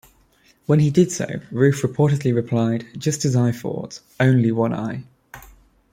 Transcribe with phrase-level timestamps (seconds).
[0.65, 5.03] When he did so, Ruth reportedly replied, Just as I thought; only one I.